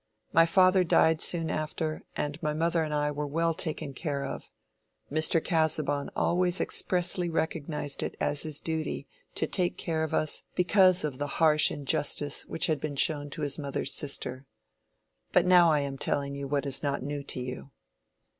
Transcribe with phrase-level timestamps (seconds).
[0.33, 4.49] My father died soon after, and my mother and I were well taken care of.
[5.11, 5.39] Mr.
[5.45, 11.19] Casaubon always expressly recognized it as his duty to take care of us because of
[11.19, 14.47] the harsh injustice which had been shown to his mother's sister.
[15.33, 17.69] But now I am telling you what is not new to you."